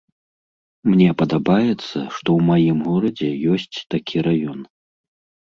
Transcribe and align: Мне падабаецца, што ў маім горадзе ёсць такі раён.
Мне 0.89 1.09
падабаецца, 1.19 1.97
што 2.15 2.29
ў 2.39 2.47
маім 2.49 2.77
горадзе 2.87 3.29
ёсць 3.53 3.77
такі 3.97 4.27
раён. 4.31 4.59